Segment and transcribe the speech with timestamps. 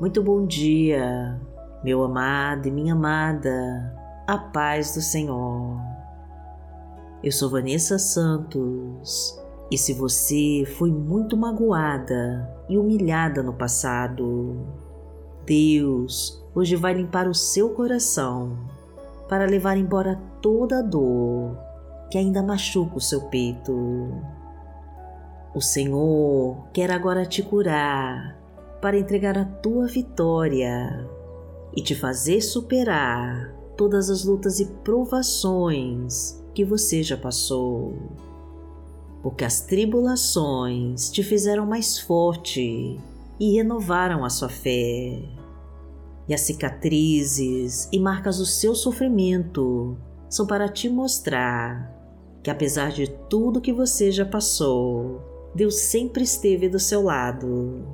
[0.00, 1.40] Muito bom dia,
[1.82, 3.92] meu amado e minha amada,
[4.28, 5.76] a paz do Senhor.
[7.20, 9.36] Eu sou Vanessa Santos
[9.72, 14.68] e se você foi muito magoada e humilhada no passado,
[15.44, 18.56] Deus hoje vai limpar o seu coração
[19.28, 21.58] para levar embora toda a dor
[22.08, 23.74] que ainda machuca o seu peito.
[25.52, 28.38] O Senhor quer agora te curar
[28.80, 31.08] para entregar a tua vitória
[31.74, 37.94] e te fazer superar todas as lutas e provações que você já passou.
[39.22, 42.98] Porque as tribulações te fizeram mais forte
[43.38, 45.22] e renovaram a sua fé.
[46.28, 49.96] E as cicatrizes e marcas do seu sofrimento
[50.28, 51.94] são para te mostrar
[52.42, 55.22] que, apesar de tudo que você já passou,
[55.54, 57.86] Deus sempre esteve do seu lado,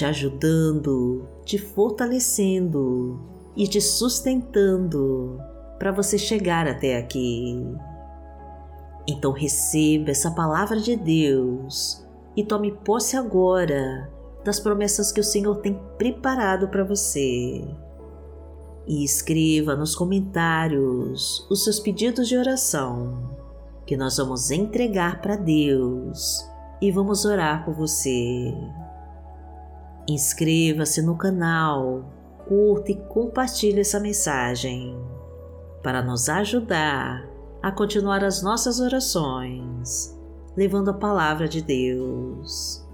[0.00, 3.20] te ajudando, te fortalecendo
[3.54, 5.38] e te sustentando
[5.78, 7.62] para você chegar até aqui.
[9.06, 12.02] Então receba essa palavra de Deus
[12.34, 14.10] e tome posse agora
[14.42, 17.62] das promessas que o Senhor tem preparado para você.
[18.86, 23.36] E escreva nos comentários os seus pedidos de oração,
[23.84, 26.42] que nós vamos entregar para Deus
[26.80, 28.50] e vamos orar por você.
[30.10, 32.04] Inscreva-se no canal,
[32.48, 34.98] curta e compartilhe essa mensagem
[35.84, 37.30] para nos ajudar
[37.62, 40.18] a continuar as nossas orações,
[40.56, 42.84] levando a palavra de Deus.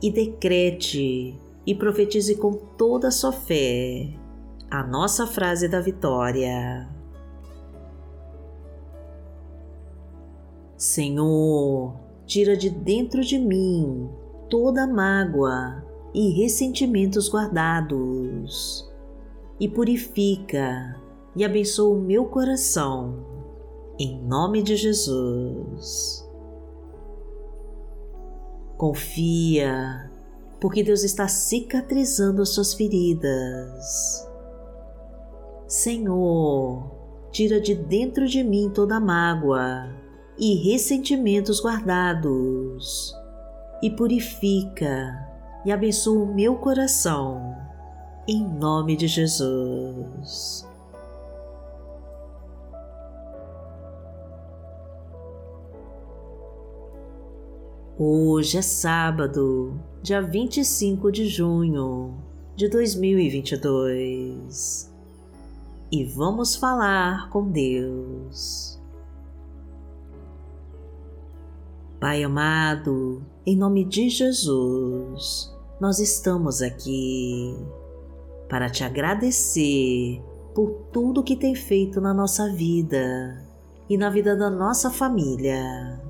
[0.00, 4.08] E decrete e profetize com toda a sua fé
[4.70, 6.88] a nossa frase da vitória.
[10.74, 14.08] Senhor, tira de dentro de mim
[14.48, 15.84] toda mágoa
[16.14, 18.88] e ressentimentos guardados,
[19.58, 20.96] e purifica
[21.34, 23.24] e abençoa o meu coração,
[23.98, 26.24] em nome de Jesus.
[28.76, 30.10] Confia,
[30.60, 34.28] porque Deus está cicatrizando as suas feridas.
[35.66, 36.90] Senhor,
[37.32, 39.88] tira de dentro de mim toda mágoa
[40.38, 43.12] e ressentimentos guardados,
[43.82, 45.33] e purifica
[45.64, 47.56] e abençoa o meu coração,
[48.28, 50.68] em nome de Jesus.
[57.96, 62.16] Hoje é sábado, dia 25 de junho
[62.56, 64.92] de 2022
[65.92, 68.82] e vamos falar com Deus.
[72.00, 77.56] Pai amado, em nome de Jesus, nós estamos aqui
[78.48, 80.22] para te agradecer
[80.54, 83.44] por tudo que tem feito na nossa vida
[83.88, 86.00] e na vida da nossa família.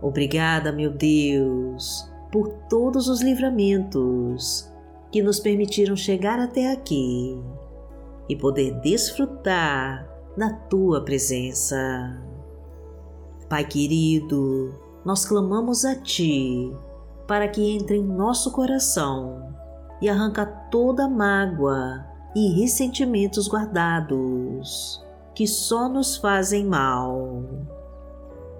[0.00, 4.68] Obrigada, meu Deus, por todos os livramentos
[5.10, 7.38] que nos permitiram chegar até aqui
[8.28, 12.18] e poder desfrutar da tua presença.
[13.48, 16.74] Pai querido, nós clamamos a Ti
[17.32, 19.54] para que entre em nosso coração
[20.02, 22.04] e arranca toda mágoa
[22.36, 25.02] e ressentimentos guardados
[25.34, 27.42] que só nos fazem mal.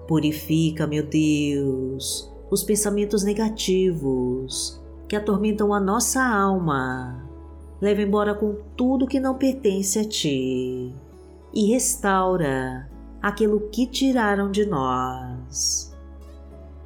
[0.07, 7.29] Purifica, meu Deus, os pensamentos negativos que atormentam a nossa alma.
[7.79, 10.91] Leva embora com tudo que não pertence a Ti
[11.53, 12.89] e restaura
[13.21, 15.92] aquilo que tiraram de nós.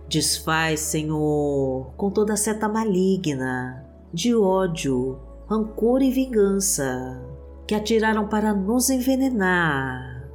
[0.09, 5.19] Desfaz, Senhor, com toda seta maligna, de ódio,
[5.50, 7.22] rancor e vingança
[7.68, 10.29] que atiraram para nos envenenar.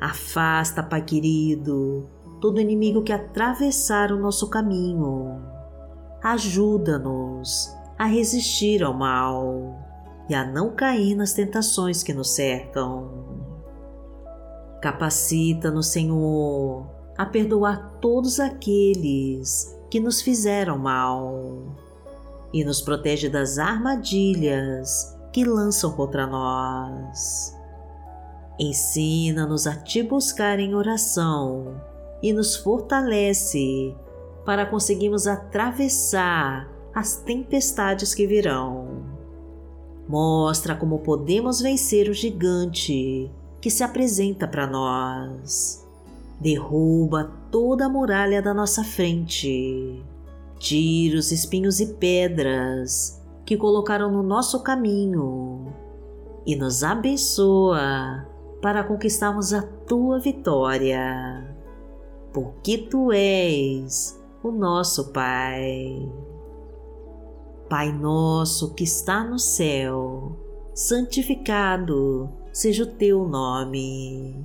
[0.00, 2.08] Afasta, Pai querido,
[2.40, 5.38] todo inimigo que atravessar o nosso caminho.
[6.22, 9.76] Ajuda-nos a resistir ao mal
[10.30, 13.10] e a não cair nas tentações que nos cercam.
[14.80, 21.76] Capacita-nos, Senhor, a perdoar todos aqueles que nos fizeram mal
[22.54, 27.54] e nos protege das armadilhas que lançam contra nós.
[28.58, 31.80] Ensina-nos a te buscar em oração
[32.22, 33.94] e nos fortalece
[34.44, 39.04] para conseguirmos atravessar as tempestades que virão.
[40.08, 43.30] Mostra como podemos vencer o gigante
[43.60, 45.87] que se apresenta para nós.
[46.40, 50.04] Derruba toda a muralha da nossa frente.
[50.58, 55.72] Tira os espinhos e pedras que colocaram no nosso caminho
[56.46, 58.26] e nos abençoa
[58.60, 61.56] para conquistarmos a tua vitória,
[62.32, 66.10] porque tu és o nosso Pai.
[67.68, 70.36] Pai nosso que está no céu,
[70.74, 74.44] santificado seja o teu nome.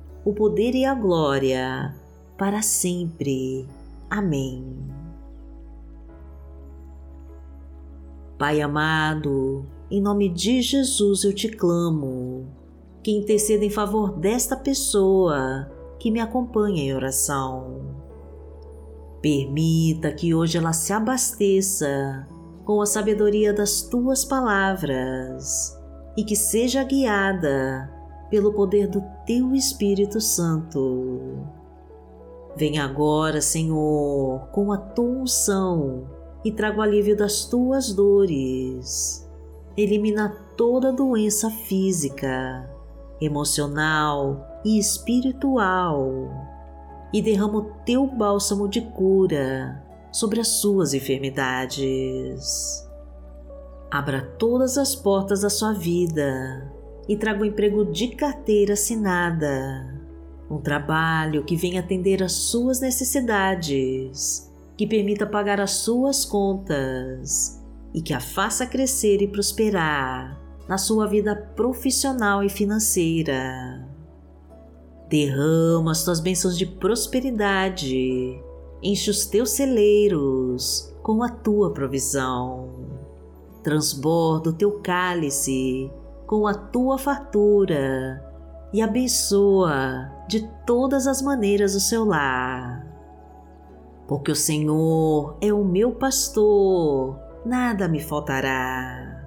[0.23, 1.95] o poder e a glória,
[2.37, 3.67] para sempre.
[4.09, 4.63] Amém.
[8.37, 12.47] Pai amado, em nome de Jesus eu te clamo,
[13.03, 17.95] que interceda em favor desta pessoa que me acompanha em oração.
[19.21, 22.27] Permita que hoje ela se abasteça
[22.65, 25.77] com a sabedoria das tuas palavras
[26.17, 27.90] e que seja guiada
[28.31, 31.45] pelo poder do teu Espírito Santo.
[32.55, 36.07] Venha agora, Senhor, com a tua unção
[36.43, 39.29] e traga o alívio das tuas dores.
[39.75, 42.69] Elimina toda doença física,
[43.19, 46.29] emocional e espiritual
[47.13, 52.89] e derrama o teu bálsamo de cura sobre as suas enfermidades.
[53.89, 56.70] Abra todas as portas da sua vida
[57.07, 59.99] e traga um emprego de carteira assinada,
[60.49, 67.61] um trabalho que venha atender às suas necessidades que permita pagar as suas contas
[67.93, 73.87] e que a faça crescer e prosperar na sua vida profissional e financeira.
[75.09, 78.41] Derrama as tuas bênçãos de prosperidade,
[78.81, 82.69] enche os teus celeiros com a tua provisão.
[83.61, 85.91] Transborda o teu cálice
[86.31, 88.25] com a tua fartura
[88.73, 92.91] e abençoa de todas as maneiras o seu lar
[94.11, 99.25] porque o Senhor é o meu pastor, nada me faltará.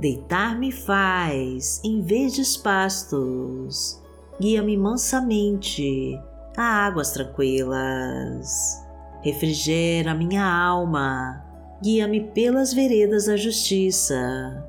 [0.00, 4.02] Deitar-me faz em verdes pastos,
[4.40, 6.20] guia-me mansamente
[6.56, 8.84] a águas tranquilas.
[9.22, 11.44] Refrigera minha alma,
[11.80, 14.68] guia-me pelas veredas da justiça,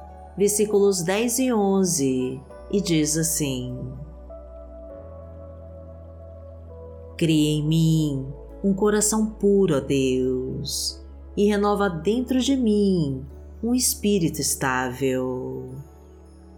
[0.41, 3.77] versículos 10 e 11, e diz assim:
[7.15, 8.25] Cria em mim
[8.63, 10.99] um coração puro, ó Deus,
[11.37, 13.23] e renova dentro de mim
[13.61, 15.75] um espírito estável.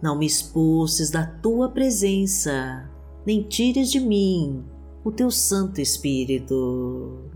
[0.00, 2.90] Não me expulses da tua presença,
[3.26, 4.64] nem tires de mim
[5.04, 7.33] o teu Santo Espírito.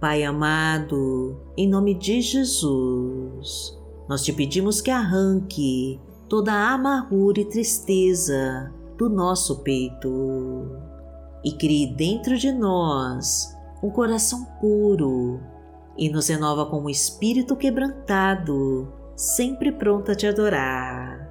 [0.00, 3.78] Pai amado, em nome de Jesus,
[4.08, 10.70] nós te pedimos que arranque toda a amargura e tristeza do nosso peito
[11.44, 15.38] e crie dentro de nós um coração puro
[15.98, 21.30] e nos renova com um espírito quebrantado, sempre pronto a te adorar.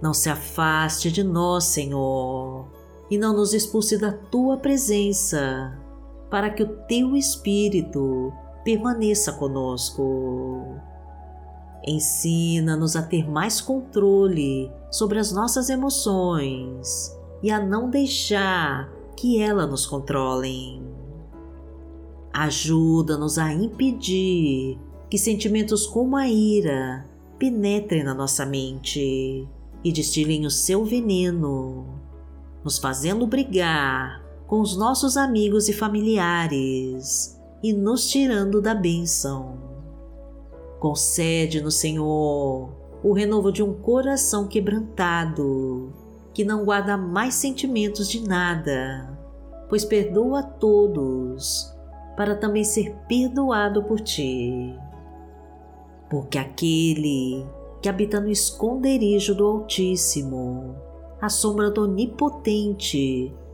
[0.00, 2.70] Não se afaste de nós, Senhor,
[3.10, 5.78] e não nos expulse da tua presença,
[6.34, 8.32] para que o teu espírito
[8.64, 10.74] permaneça conosco.
[11.86, 19.70] Ensina-nos a ter mais controle sobre as nossas emoções e a não deixar que elas
[19.70, 20.82] nos controlem.
[22.32, 24.76] Ajuda-nos a impedir
[25.08, 29.48] que sentimentos como a ira penetrem na nossa mente
[29.84, 31.94] e destilem o seu veneno,
[32.64, 34.23] nos fazendo brigar
[34.54, 39.58] com os nossos amigos e familiares e nos tirando da bênção.
[40.78, 42.70] Concede-nos, Senhor,
[43.02, 45.92] o renovo de um coração quebrantado,
[46.32, 49.18] que não guarda mais sentimentos de nada,
[49.68, 51.74] pois perdoa a todos,
[52.16, 54.72] para também ser perdoado por ti.
[56.08, 57.44] Porque aquele
[57.82, 60.76] que habita no esconderijo do Altíssimo,
[61.20, 63.34] à sombra do Onipotente,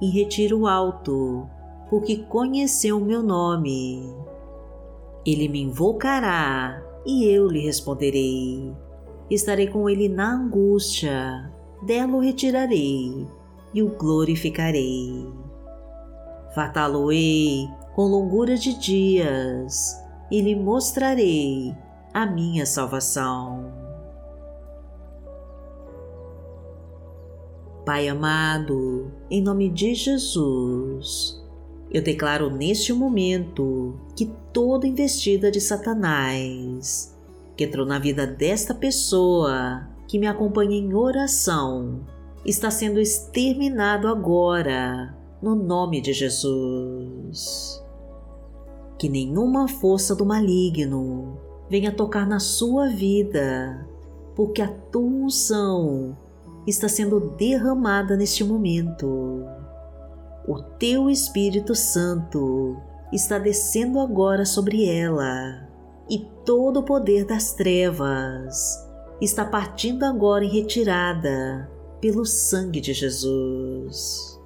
[0.00, 1.48] em retiro alto,
[1.88, 4.14] porque conheceu o meu nome.
[5.24, 8.74] Ele me invocará e eu lhe responderei.
[9.30, 11.52] Estarei com ele na angústia,
[11.82, 13.26] dela o retirarei
[13.74, 15.26] e o glorificarei.
[16.54, 21.74] Fartá-lo-ei com longura de dias e lhe mostrarei
[22.14, 23.77] a minha salvação.
[27.88, 31.42] Pai amado, em nome de Jesus,
[31.90, 37.18] eu declaro neste momento que toda investida de Satanás
[37.56, 42.00] que entrou na vida desta pessoa que me acompanha em oração
[42.44, 47.82] está sendo exterminado agora, no nome de Jesus.
[48.98, 51.38] Que nenhuma força do maligno
[51.70, 53.88] venha tocar na sua vida,
[54.36, 56.14] porque a tua unção
[56.68, 59.44] está sendo derramada neste momento.
[60.46, 62.76] O teu Espírito Santo
[63.12, 65.68] está descendo agora sobre ela
[66.08, 68.86] e todo o poder das trevas
[69.20, 71.70] está partindo agora em retirada
[72.00, 74.38] pelo sangue de Jesus.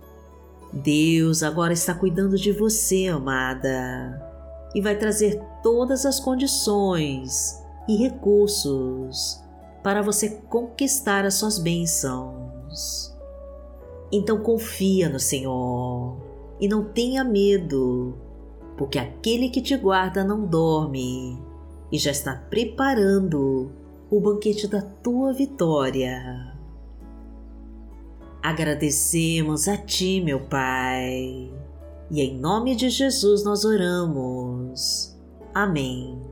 [0.73, 4.31] Deus agora está cuidando de você, amada,
[4.75, 9.42] e vai trazer todas as condições e recursos
[9.83, 13.13] para você conquistar as suas bênçãos.
[14.11, 16.17] Então confia no Senhor
[16.61, 18.15] e não tenha medo,
[18.77, 21.39] porque aquele que te guarda não dorme
[21.91, 23.73] e já está preparando
[24.11, 26.53] o banquete da tua vitória.
[28.43, 31.51] Agradecemos a Ti, meu Pai,
[32.11, 35.17] e em nome de Jesus nós oramos.
[35.55, 36.32] Amém.